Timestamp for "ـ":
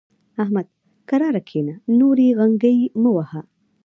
1.85-1.87